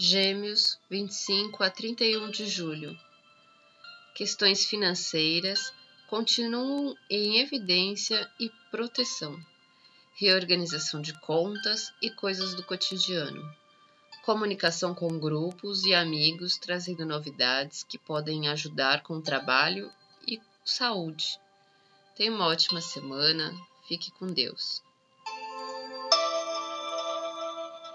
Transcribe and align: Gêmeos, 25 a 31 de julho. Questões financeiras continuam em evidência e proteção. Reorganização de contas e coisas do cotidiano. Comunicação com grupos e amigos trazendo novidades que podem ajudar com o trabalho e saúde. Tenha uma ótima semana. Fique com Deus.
Gêmeos, 0.00 0.78
25 0.88 1.64
a 1.64 1.68
31 1.68 2.30
de 2.30 2.46
julho. 2.46 2.96
Questões 4.14 4.64
financeiras 4.64 5.72
continuam 6.06 6.94
em 7.10 7.40
evidência 7.40 8.30
e 8.38 8.48
proteção. 8.70 9.36
Reorganização 10.14 11.02
de 11.02 11.12
contas 11.18 11.92
e 12.00 12.12
coisas 12.12 12.54
do 12.54 12.62
cotidiano. 12.62 13.42
Comunicação 14.24 14.94
com 14.94 15.18
grupos 15.18 15.82
e 15.82 15.92
amigos 15.92 16.58
trazendo 16.58 17.04
novidades 17.04 17.82
que 17.82 17.98
podem 17.98 18.46
ajudar 18.46 19.02
com 19.02 19.14
o 19.14 19.22
trabalho 19.22 19.90
e 20.24 20.40
saúde. 20.64 21.40
Tenha 22.14 22.30
uma 22.30 22.46
ótima 22.46 22.80
semana. 22.80 23.52
Fique 23.88 24.12
com 24.12 24.28
Deus. 24.28 24.80